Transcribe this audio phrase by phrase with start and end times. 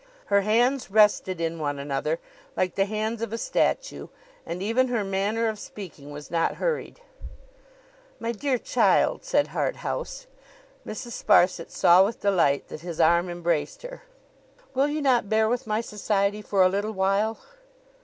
[0.33, 2.17] Her hands rested in one another,
[2.57, 4.07] like the hands of a statue;
[4.47, 7.01] and even her manner of speaking was not hurried.
[8.19, 10.25] 'My dear child,' said Harthouse;
[10.87, 11.23] Mrs.
[11.23, 14.01] Sparsit saw with delight that his arm embraced her;
[14.73, 17.37] 'will you not bear with my society for a little while?